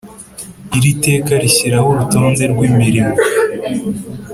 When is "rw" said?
2.51-2.59